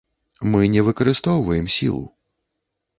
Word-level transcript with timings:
Мы 0.53 0.61
не 0.77 0.81
выкарыстоўваем 0.89 1.71
сілу. 1.77 2.05